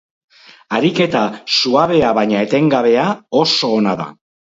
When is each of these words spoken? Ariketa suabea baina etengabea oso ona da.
Ariketa 0.77 1.21
suabea 1.59 2.17
baina 2.21 2.43
etengabea 2.49 3.09
oso 3.45 3.75
ona 3.81 3.99
da. 4.05 4.15